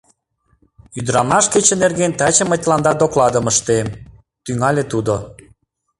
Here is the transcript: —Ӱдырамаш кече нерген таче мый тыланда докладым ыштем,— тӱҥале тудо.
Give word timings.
—Ӱдырамаш 0.97 1.45
кече 1.53 1.75
нерген 1.83 2.11
таче 2.19 2.43
мый 2.45 2.59
тыланда 2.61 2.91
докладым 3.01 3.45
ыштем,— 3.51 3.87
тӱҥале 4.45 4.83
тудо. 4.91 5.15